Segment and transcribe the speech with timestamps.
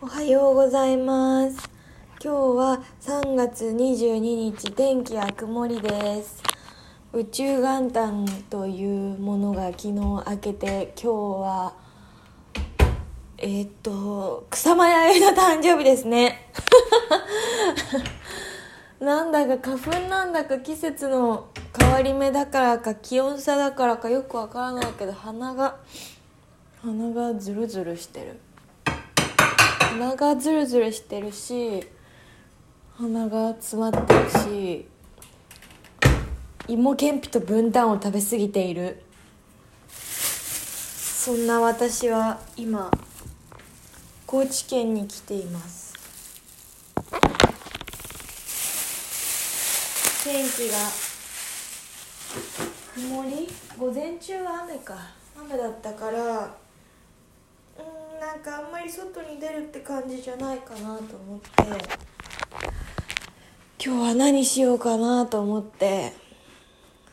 [0.00, 1.68] おはようございます。
[2.22, 6.40] 今日は3月22日、天気は曇りです。
[7.12, 11.74] 宇宙元旦というものが昨日明けて、今日は、
[13.38, 16.48] えーっと、草間彌生の誕生日ですね。
[19.00, 25.78] なんだか花粉なんだか季節の変わり目だからか気温差だからかよくわからないけど鼻が
[26.82, 28.38] 鼻がズルズルしてる
[29.98, 31.84] 鼻がズルズルしてるし
[32.98, 34.86] 鼻が詰まってるし
[36.68, 39.02] 芋けんぴと分担を食べ過ぎている。
[39.88, 42.92] そんな私は今
[44.24, 45.94] 高知県に来ています。
[50.22, 50.76] 天気が
[52.94, 53.48] 曇り？
[53.76, 54.94] 午前中は雨か。
[55.36, 56.54] 雨だったから
[58.38, 61.50] なんかあんまり外に出るって感じじゃないかなと思って。
[63.84, 66.12] 今日は何しようかなと思って。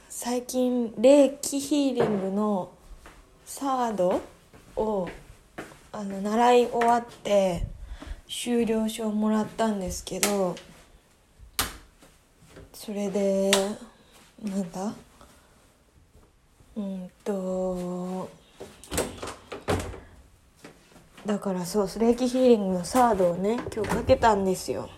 [0.08, 2.70] 最近霊気ヒーリングの
[3.44, 4.22] サード
[4.76, 5.10] を
[5.92, 7.66] あの習い終わって
[8.28, 10.56] 修了証もらったんですけど
[12.72, 13.50] それで
[14.44, 14.94] なんだ？
[16.78, 18.30] うんと
[21.26, 24.90] だからそうスレーキヒーリングのサードをね今日かけたんですよ。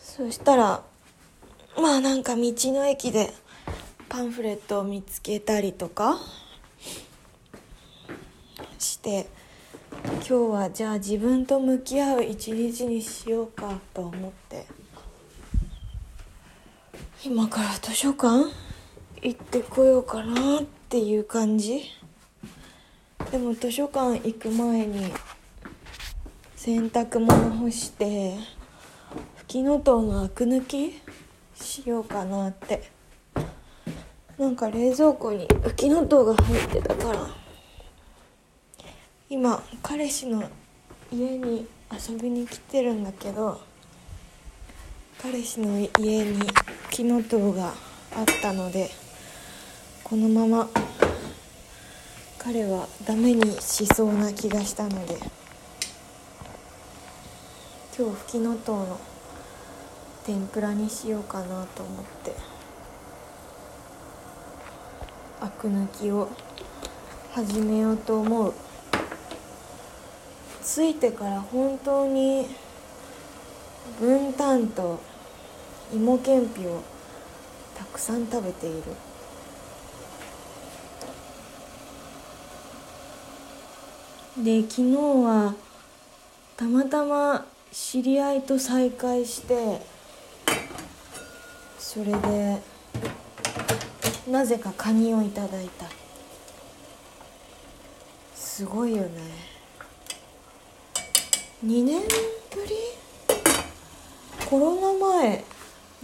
[0.00, 0.82] そしたら
[1.76, 3.32] まあなんか道の駅で
[4.08, 6.18] パンフレットを見つけたりとか
[8.78, 9.26] して
[10.02, 14.66] 今日はじゃあ自分と向き合う一日にしようかと思って。
[17.24, 18.71] 今から図書館？
[19.22, 21.84] 行ってこようかなっていう感じ。
[23.30, 25.12] でも図書館行く前に
[26.56, 28.36] 洗濯物干して
[29.36, 31.00] ふきのとうのアク抜き
[31.54, 32.90] しようかなって。
[34.38, 37.28] なんか冷蔵庫にふきのとうが入ってたから。
[39.30, 40.42] 今彼氏の
[41.12, 43.60] 家に遊びに来てるんだけど
[45.22, 46.40] 彼氏の家に
[46.90, 47.72] 木の塔が
[48.14, 48.90] あったので
[50.12, 50.68] このまま
[52.36, 55.16] 彼はダメにしそうな気がしたので
[57.96, 59.00] 今日フキノトウの
[60.26, 62.34] 天ぷらにしようかなと思って
[65.40, 66.28] アク抜きを
[67.32, 68.54] 始めようと思う。
[70.62, 72.48] 着いてから本当に
[73.98, 75.00] 分担と
[75.90, 76.82] 芋けんぴを
[77.74, 78.82] たくさん食べている。
[84.38, 85.54] で昨日は
[86.56, 89.80] たまたま知り合いと再会して
[91.78, 92.62] それで
[94.28, 95.86] なぜかカニをいただいた。
[98.34, 99.08] すごいよね。
[101.64, 102.08] 2年ぶ
[102.66, 102.76] り？
[104.48, 105.44] コロナ前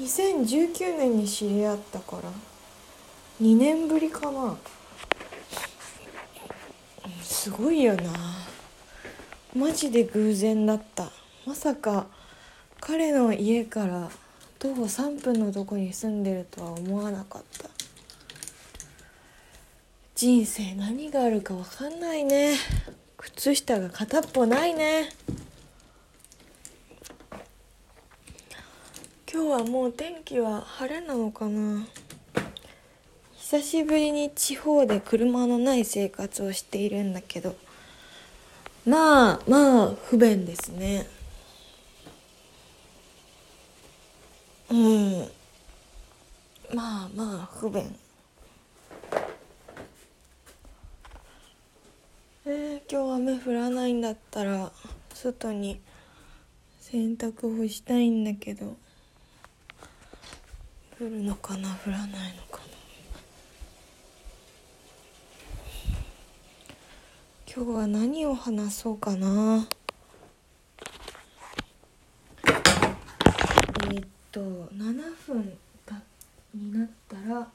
[0.00, 2.31] 2019年に知り合ったから。
[3.41, 4.56] 2年ぶりかな。
[7.38, 8.10] すごいよな。
[9.54, 11.12] マジで偶然だった。
[11.47, 12.09] まさか
[12.81, 14.10] 彼の家から
[14.59, 17.71] 徒歩3分のとこに住んでるとは思わなかった。
[20.16, 22.56] 人生何があるか分かんないね。
[23.16, 25.09] 靴下が片っぽないね。
[29.32, 31.87] 今日はもう天気は晴れなのかな。
[33.50, 37.56] 久しぶりに地方で車のない生活をしているんだけど。
[38.84, 41.06] まあまあ不便ですね。
[44.70, 45.28] うん。
[46.75, 47.97] まあまあ不便。
[52.45, 54.71] えー、今日雨降らないんだったら
[55.15, 55.80] 外に
[56.83, 58.77] 洗濯干したいんだけど。
[61.00, 62.67] 降るのかな降らないのかな。
[67.50, 69.66] 今日は何を話そうかな。
[72.45, 75.95] えー、っと7分た
[76.54, 77.48] になったら7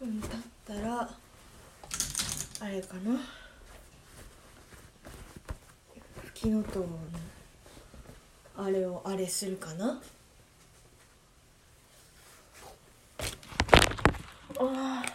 [0.00, 0.30] 分経っ
[0.66, 1.10] たら
[2.58, 3.20] あれかな。
[6.24, 6.88] ふきのとうの
[8.56, 10.02] あれをあれするかな。
[14.58, 15.09] ああ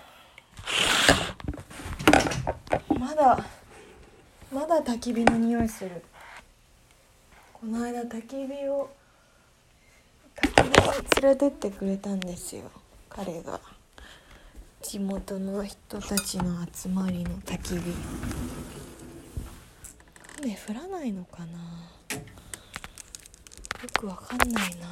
[3.15, 3.43] だ。
[4.53, 6.03] まだ焚き火の匂いする。
[7.53, 8.89] この間焚き火を
[10.35, 12.63] 焚き火に連れてってくれたんですよ。
[13.09, 13.59] 彼が。
[14.81, 17.93] 地元の人たちの集まりの焚き火。
[20.43, 21.57] 雨降らないのかな。
[23.81, 24.87] よくわかんないな。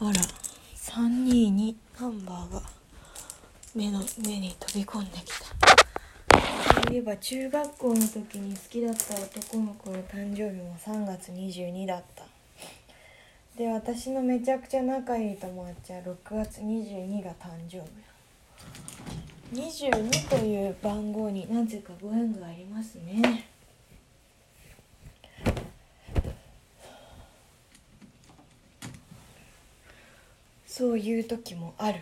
[0.00, 0.12] あら
[0.76, 2.73] 322ナンバーが。
[3.74, 5.46] 目の目に飛び込んできた。
[6.84, 12.24] そういえば中学校の時に好きだった男の子の誕生日も3月22だった。
[13.58, 19.60] で私のめちゃくちゃ仲いい友達は6月22が誕生日。
[19.60, 23.48] 22という番号になぜかご縁がありますね。
[30.64, 32.00] そういう時もある。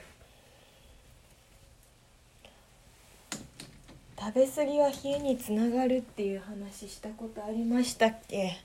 [4.34, 8.56] 食べ過ぎは冷えにつながるっていう話したことありましたっけ？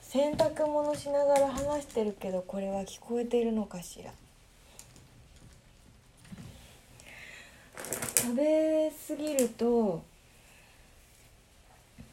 [0.00, 4.10] 洗濯物しながら話してるけどこれは聞こえてるのかしら？
[8.16, 10.02] 食べ過ぎると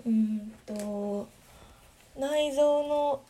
[0.06, 1.26] うんと
[2.20, 3.22] 内臓の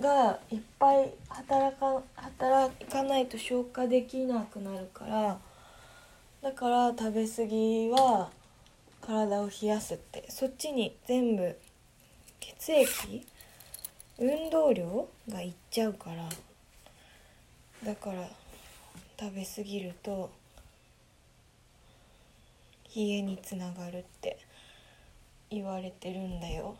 [0.00, 5.38] がいっぱい働か働かないと消化できなくなるから
[6.42, 8.28] だから食べ過ぎは
[9.00, 11.56] 体を冷やすってそっちに全部
[12.40, 13.24] 血液
[14.18, 16.28] 運動量がいっちゃうから
[17.84, 18.28] だから
[19.20, 20.32] 食べ過ぎると
[22.96, 24.36] 冷えにつながるって
[25.48, 26.76] 言われてるんだよ。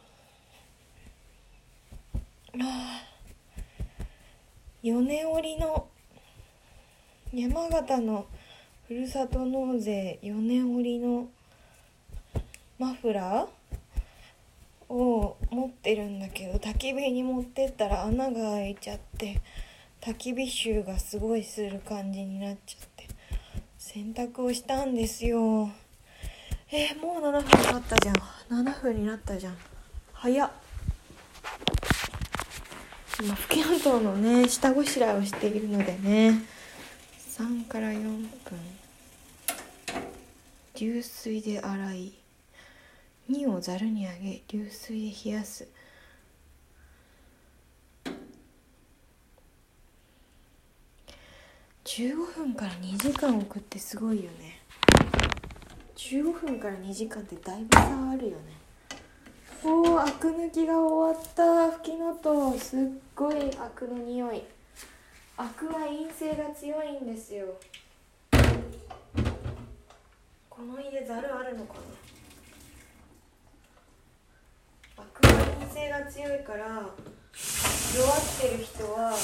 [2.60, 3.00] あ
[4.82, 5.86] 米織の
[7.32, 8.26] 山形の
[8.88, 11.29] ふるさと納税米織の
[12.79, 19.40] マフラーを持ってるんだけど焚き火に持ってったら穴が開いちゃって
[20.00, 22.93] 焚き火臭がすごいする感じになっちゃって。
[23.79, 25.69] 洗濯をしたんですよ。
[26.70, 28.17] えー、もう7分になったじゃん。
[28.64, 29.56] 7分になったじゃん。
[30.12, 30.50] 早っ。
[33.20, 36.43] 今吹きののね下ごしらえをしているのでね。
[37.42, 38.30] 3から4分。
[40.76, 42.12] 流水で洗い。
[43.28, 45.66] 2をざるにあげ流水で冷やす。
[51.84, 54.60] 15分から2時間置くってすごいよね。
[55.96, 58.36] 15分から2時間ってだいぶ差あるよね。
[59.64, 61.72] おおアク抜きが終わった。
[61.72, 62.78] ふきのとうすっ
[63.16, 64.44] ごいアクの匂い。
[65.42, 67.46] アクは陰性が強いんですよ。
[70.48, 71.74] この家ざるあるのか
[74.96, 75.02] な？
[75.02, 76.94] アクは陰性が強いから弱っ
[78.40, 79.18] てる人は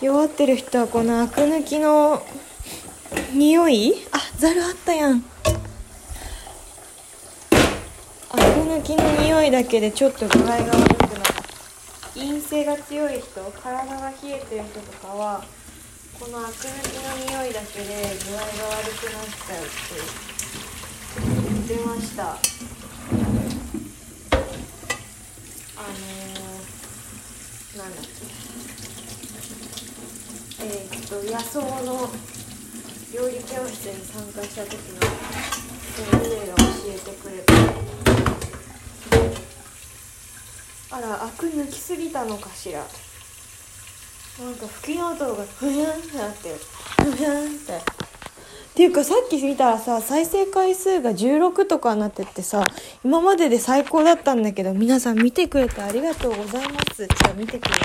[0.00, 2.24] 弱ってる人はこのアク抜きの
[3.34, 3.94] 匂い？
[4.12, 5.24] あざるあったやん。
[8.30, 10.97] アク抜きの匂いだけでちょっと具合が悪くなる
[12.18, 15.44] 陰性が強い人体が冷えてる人とかは
[16.18, 17.86] このアク抜きの匂いだけで
[18.28, 19.78] 具合が悪くなっちゃうって
[21.68, 22.22] 言ってました。
[25.76, 28.08] あのー、なんだっけ。
[30.60, 32.10] えー、っと野草の
[33.14, 35.00] 料理教室に参加した時の
[35.94, 37.54] 先生が教えてくれた
[40.90, 42.78] あらアク抜きすぎたのかしら。
[44.38, 46.54] なんか吹きの音がふやんってなってる。
[47.12, 47.76] ふやんって。
[47.76, 47.80] っ
[48.74, 52.64] ていうかさっき見たらさ再生回数が16とかになってってさ
[53.04, 57.04] 今までで最高だったんだけど皆さん見てくれてありがとうございます。
[57.04, 57.80] じゃあ見てくれて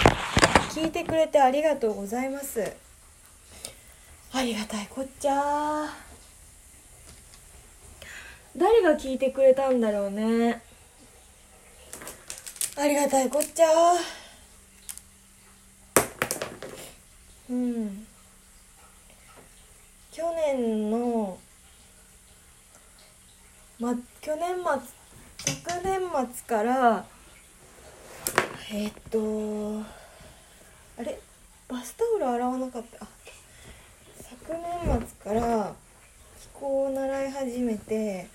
[0.70, 2.72] 聞いてくれてありがとうございます。
[4.34, 5.88] ありがたいこっちゃ
[8.56, 10.62] 誰が聞いてくれたんだろうね。
[12.76, 13.68] ありがたいこっちゃ。
[17.50, 18.08] うん。
[20.12, 21.38] 去年の
[23.80, 26.00] ま去年末昨年
[26.34, 27.06] 末から
[28.72, 29.86] えー、っと
[31.00, 31.20] あれ？
[31.68, 33.06] バスタオル洗わなかった？
[33.06, 33.08] あ
[34.18, 34.62] 昨年
[35.24, 35.76] 末から
[36.42, 38.28] 気候を習い始めて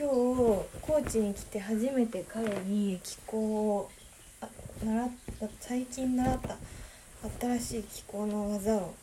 [0.00, 0.14] 今日
[0.80, 3.90] 高知に来て初めて彼に気候を
[4.82, 6.56] 習った最近習った
[7.38, 8.94] 新しい気候の技を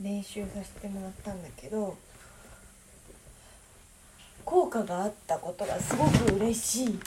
[0.00, 1.96] 練習させてもらったんだけど
[4.44, 7.00] 効果があったことがすごく嬉しい。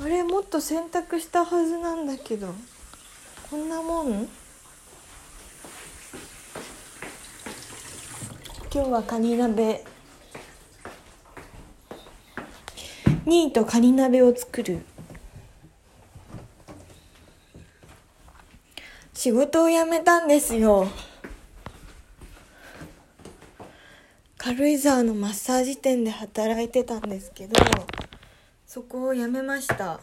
[0.00, 2.54] あれもっと選択したはずなんだけど
[3.50, 4.28] こんなもん？
[8.74, 9.84] 今日はカニ鍋。
[13.24, 14.80] ニートカニ鍋を作る。
[19.12, 20.88] 仕事を辞めたんですよ。
[24.38, 27.54] 軽井沢のマッサージ店で働いてたんですけど
[28.66, 30.00] そこを辞めました。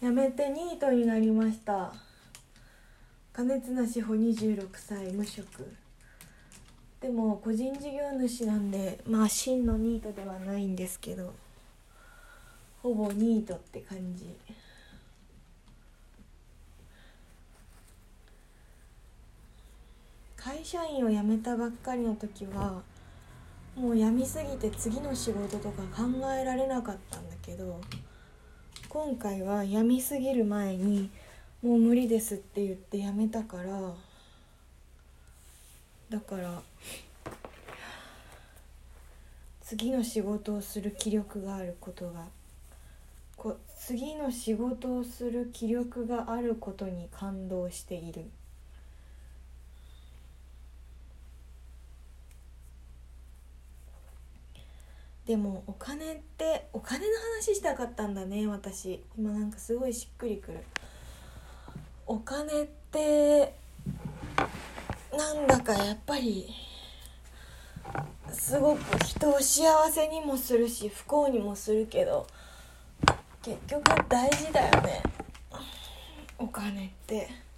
[0.00, 1.92] 辞めてニートになりました。
[3.32, 5.79] 金綱志保26歳無職。
[7.00, 11.32] でも個人事業主なんでまあ真のニートではないんですけど
[12.82, 14.26] ほぼニートって感じ。
[20.36, 22.80] 会社員を辞めたばっかりの時は
[23.76, 27.78] もう辞みすぎて次の仕事とか考えられなかったんだけど
[28.88, 31.10] 今回は辞みすぎる前に
[31.62, 33.94] もう無理ですって言って辞めたから
[36.10, 36.60] だから
[39.62, 42.26] 次の仕事をする気力があることが
[43.36, 48.26] こ次の仕事をする気力があることに感動している。
[55.26, 60.58] でもお金ってお金の話したかったんだね私今なんかすごいしっくりくる
[62.04, 63.54] お金って
[65.16, 66.48] なんだかやっぱり
[68.32, 72.26] すごく人を幸せにもするし不幸にもするけど
[73.42, 75.02] 結局大事だよね
[76.38, 77.49] お金って。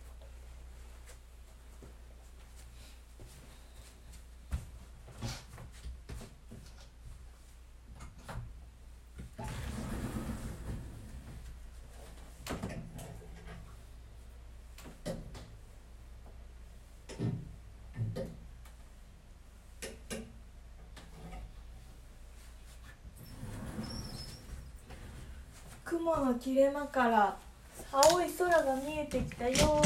[26.25, 27.37] の切れ間から
[27.91, 29.83] 青い空が見えてきたよ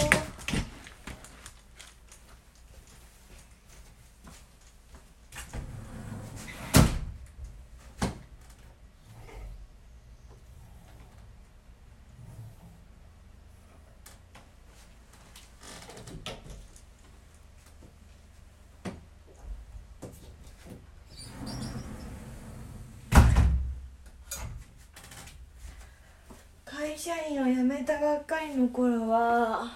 [26.78, 29.72] 会社員を辞めたばっかりの頃は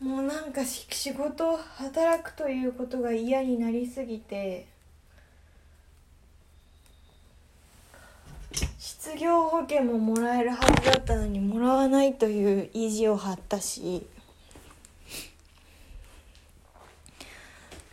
[0.00, 4.66] もうなんか仕事働くということが嫌になりすぎて
[8.80, 14.04] 失業保険ももらえるはずだったのにもらわないという意地を張ったし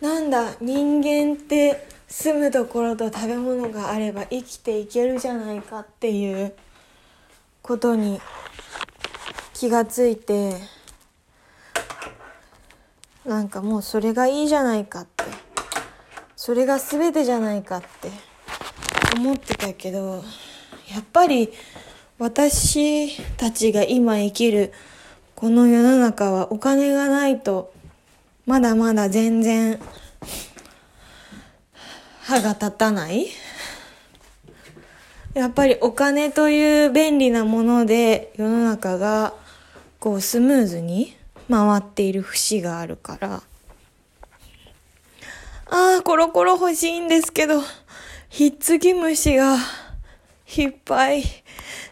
[0.02, 6.56] なんだ人間って住むところと食べ物があれば生きていけるじゃないかっていう
[7.62, 8.20] ことに
[9.54, 10.56] 気がついて
[13.26, 15.26] なんかもうそれがいいじゃないかって
[16.36, 18.10] それが全てじゃないかって
[19.18, 20.24] 思ってたけど
[20.92, 21.50] やっぱり
[22.18, 24.74] 私たちが今生きる
[25.36, 27.74] この世の中はお金がないと
[28.46, 29.80] まだまだ全然
[32.22, 33.28] 歯が立たない。
[35.40, 39.34] やっぱりお金という便利なもので世の中が
[39.98, 41.16] こうスムーズに
[41.50, 43.42] 回っている節があるから。
[45.68, 47.62] ああ、コロコロ欲しいんですけど、
[48.28, 49.56] ひっつき虫が
[50.58, 51.24] いっぱい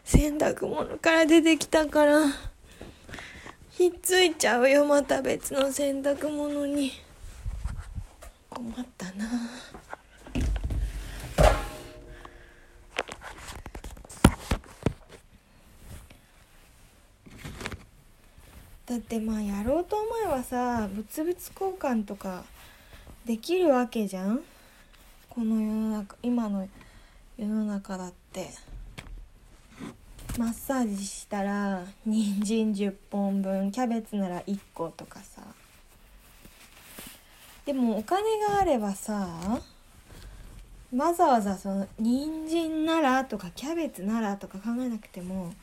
[0.04, 2.26] 洗濯物から出てきたから、
[3.72, 6.92] ひっついちゃうよ、また別の洗濯物に。
[8.50, 9.26] 困ったな。
[18.88, 21.46] だってまあやろうと思えばさ物々交
[21.78, 22.44] 換とか
[23.26, 24.42] できるわけじゃん？
[25.30, 26.68] この世の中今の
[27.38, 28.50] 世の中だって。
[30.38, 35.42] マッサージしたら人参10本分キャベツなら1個とかさ。
[37.66, 39.60] でもお金があればさ
[40.96, 45.54] わざわざその人参ならとかキャベツならとか考えなくても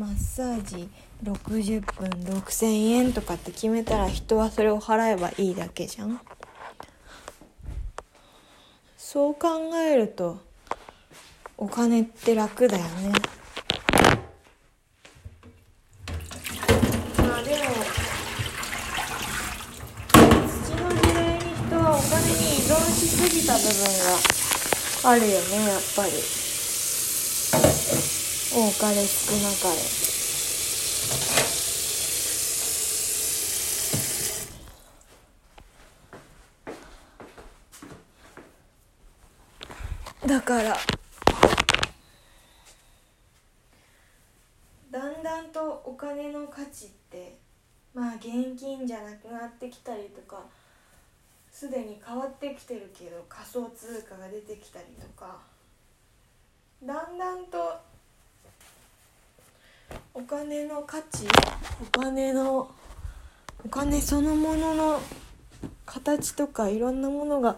[0.00, 0.88] マッサージ
[1.22, 6.18] 60分6,000円とかって決めたら人はそれを払えばいいだけじゃん。
[8.96, 10.38] そう考えると
[11.58, 13.12] お金って楽だよね。
[17.18, 17.58] まあでも
[20.48, 23.68] 土の時代に人はお金に依存しすぎた部分
[25.04, 26.39] があるよねやっぱり。
[28.80, 29.68] かれ少なか
[40.24, 40.26] れ。
[40.26, 40.78] だから
[44.90, 47.36] だんだんとお金の価値って
[47.92, 50.44] まあ現金じゃなくなってきたりとか
[51.52, 55.36] すでに変わってきてるけど仮想通貨が出てきたりとか
[56.82, 57.89] だんだんと
[60.12, 61.26] お金の価値
[61.80, 62.68] お金の
[63.64, 65.00] お金そのものの
[65.86, 67.56] 形とかいろんなものが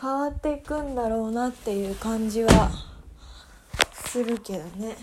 [0.00, 2.70] 変わっていくんだろうなっていう感じは
[3.92, 4.96] するけどね。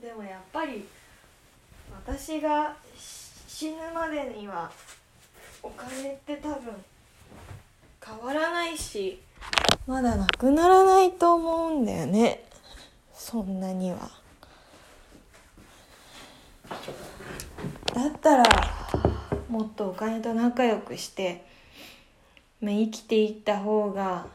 [0.00, 0.86] でもやっぱり
[2.06, 4.70] 私が死ぬまでには
[5.60, 6.72] お金って多分
[8.04, 9.20] 変わらないし
[9.86, 12.44] まだなくならないと思うんだよね。
[13.14, 14.10] そんなには。
[17.94, 18.44] だったら
[19.48, 21.46] もっとお金と仲良くして、
[22.60, 24.26] まあ、生きていった方が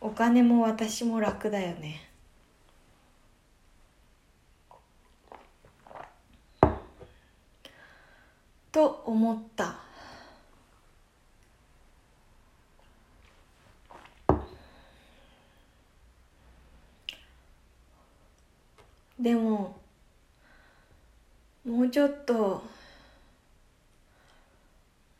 [0.00, 2.08] お金も私も楽だよね。
[8.70, 9.87] と思った。
[19.18, 19.76] でも
[21.64, 22.62] もうちょっと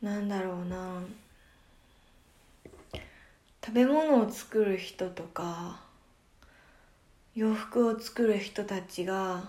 [0.01, 1.03] なんだろうな。
[3.65, 5.81] 食べ物を作る人とか
[7.35, 9.45] 洋服を作る人たちが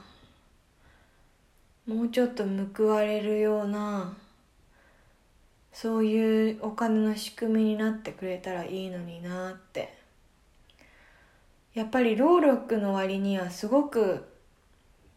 [1.88, 2.44] もうちょっと
[2.76, 4.18] 報われるような
[5.72, 9.98] そういうお金の仕組みになってくれたらいいのになって。
[11.74, 14.26] やっぱり労力の割にはすごく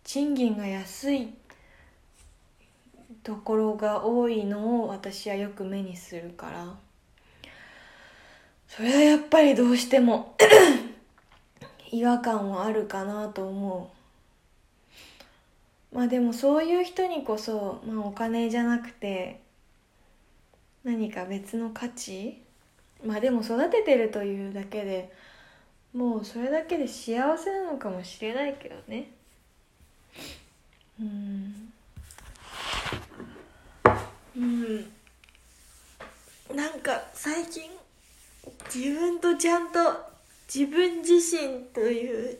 [0.04, 1.34] 賃金が安い
[3.22, 6.74] ところが多いのを私はよく目にするから。
[8.68, 10.34] それはやっぱりどうしても
[11.92, 13.90] 違和感はあるかなと思
[15.92, 15.94] う。
[15.94, 19.40] まあでもそういう人にこそ、まあ、お金じゃなくて
[20.84, 22.40] 何か別の価値？
[23.04, 25.12] まあでも育ててるというだけで
[25.92, 29.10] もうそれだけで幸せなのかもしれないけどね。
[31.02, 31.72] うん。
[34.36, 34.92] うん。
[36.56, 37.70] なんか最近
[38.72, 39.78] 自分とちゃんと
[40.52, 42.38] 自分自身という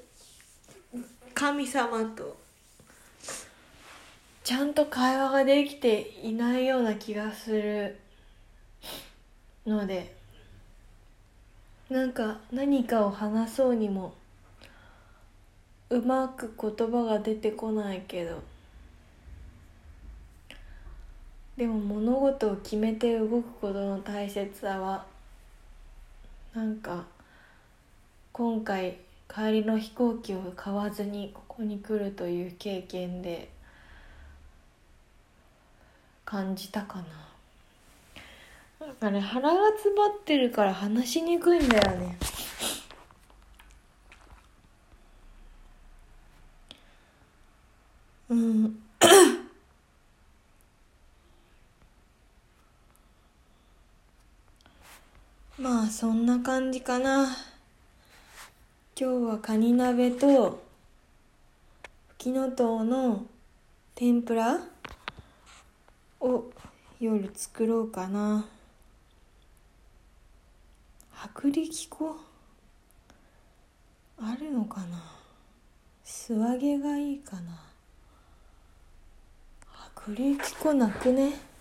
[1.34, 2.36] 神様と
[4.44, 7.98] ちゃんと会話ができていないような気がする
[9.66, 10.14] ので
[11.90, 14.14] なんか何かを話そうにも
[15.90, 18.51] うまく言葉が出てこないけど。
[21.56, 25.04] でも物事を決めて動くことの大切さは
[26.54, 27.04] なんか
[28.32, 28.98] 今回
[29.32, 33.50] 帰りの飛行機を買わずにここに来るという経験で
[36.24, 36.98] 感じたか
[38.80, 38.86] な。
[38.86, 42.18] なんかね腹が詰まってるから話しにくいんだよね。
[48.28, 48.82] うん。
[55.58, 57.26] まあそんな感じかな。
[58.98, 60.62] 今日はカニ鍋と
[62.08, 63.26] フキノトウの
[63.94, 64.60] 天ぷら
[66.20, 66.44] を
[66.98, 68.46] 夜作ろうかな。
[71.36, 72.16] 薄力粉？
[74.18, 75.04] あるのかな？
[76.02, 77.62] 素揚げがいいかな。
[80.06, 81.51] 薄力粉なくね？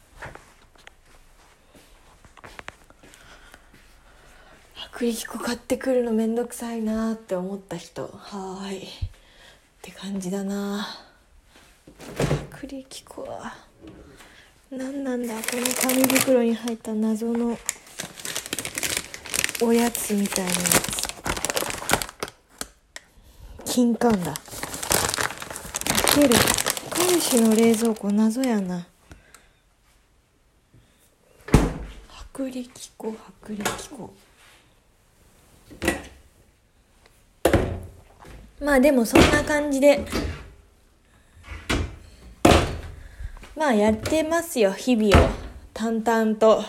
[5.02, 8.04] 薄力粉買ってくるのめんどくさいなって思った人。
[8.04, 8.84] はーい。
[8.84, 8.88] っ
[9.82, 10.88] て感じだな。
[12.54, 13.52] 薄力粉は
[14.70, 15.34] 何なんだ？
[15.34, 15.64] この
[15.96, 17.58] 紙袋に入った謎の
[19.64, 21.02] おやつみたいなやつ。
[23.66, 24.36] 金柑だ。
[26.14, 26.36] 開ける。
[26.92, 28.86] カルシの冷蔵庫謎やな。
[32.36, 34.14] 薄力粉薄力粉
[38.60, 40.06] まあでもそんな感じで。
[43.56, 45.30] まあやってますよ日々を。
[45.74, 46.64] 淡々と。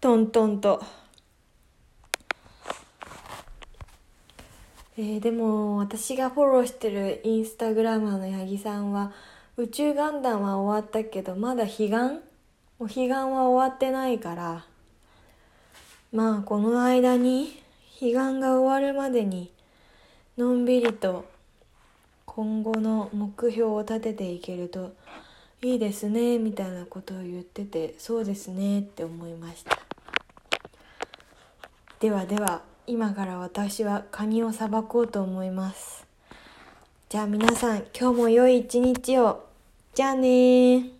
[0.00, 0.82] トントンと。
[4.98, 9.12] えー、でも私がフォローしてるインスタグラマーの八木さんは
[9.56, 12.06] 宇宙元旦は終わったけどまだ彼岸も
[12.80, 14.64] う彼岸は終わってないから。
[16.12, 17.62] まあこの間に
[17.98, 19.50] 彼岸が終わるまでに
[20.36, 21.24] のんびりと
[22.26, 24.92] 今後の目標を立てていけると
[25.62, 29.78] いいですねみたいなことを言っててそうですねって思いました。
[31.98, 36.06] ではでは今から私はカニをさばこうと思います。
[37.08, 39.46] じゃあ皆さん今日も良い一日を。
[39.94, 40.95] じゃあね